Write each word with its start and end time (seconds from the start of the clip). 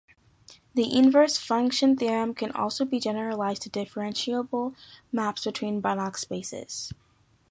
The 0.73 0.97
inverse 0.97 1.37
function 1.37 1.95
theorem 1.95 2.33
can 2.33 2.51
also 2.53 2.85
be 2.85 2.99
generalized 2.99 3.61
to 3.61 3.69
differentiable 3.69 4.73
maps 5.11 5.43
between 5.45 5.79
Banach 5.79 6.17
spaces. 6.17 6.91